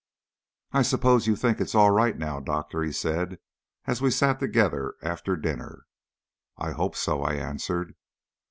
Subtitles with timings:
[0.71, 3.37] "I suppose you think it's all right now, Doctor?" he said,
[3.85, 5.85] as we sat together after dinner.
[6.57, 7.93] "I hope so," I answered.